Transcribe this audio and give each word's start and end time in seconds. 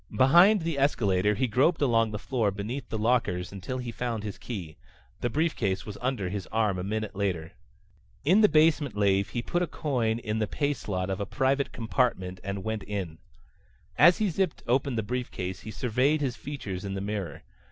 Behind 0.17 0.63
the 0.63 0.79
escalator 0.79 1.35
he 1.35 1.45
groped 1.45 1.79
along 1.79 2.09
the 2.09 2.17
floor 2.17 2.49
beneath 2.49 2.89
the 2.89 2.97
lockers 2.97 3.51
until 3.51 3.77
he 3.77 3.91
found 3.91 4.23
his 4.23 4.39
key. 4.39 4.75
The 5.19 5.29
briefcase 5.29 5.85
was 5.85 5.95
under 6.01 6.27
his 6.27 6.47
arm 6.47 6.79
a 6.79 6.83
minute 6.83 7.15
later. 7.15 7.51
In 8.25 8.41
the 8.41 8.49
basement 8.49 8.97
lave 8.97 9.29
he 9.29 9.43
put 9.43 9.61
a 9.61 9.67
coin 9.67 10.17
in 10.17 10.39
the 10.39 10.47
pay 10.47 10.73
slot 10.73 11.11
of 11.11 11.19
a 11.19 11.27
private 11.27 11.71
compartment 11.71 12.39
and 12.43 12.63
went 12.63 12.81
in. 12.81 13.19
As 13.95 14.17
he 14.17 14.29
zipped 14.31 14.63
open 14.65 14.95
the 14.95 15.03
briefcase 15.03 15.59
he 15.59 15.69
surveyed 15.69 16.19
his 16.19 16.35
features 16.35 16.83
in 16.83 16.95
the 16.95 16.99
mirror. 17.01 17.43